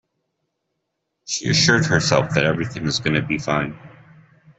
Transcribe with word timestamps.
She 1.27 1.47
assured 1.47 1.85
herself 1.85 2.31
that 2.31 2.43
everything 2.43 2.87
is 2.87 2.97
gonna 2.99 3.21
be 3.21 3.37
fine. 3.37 3.77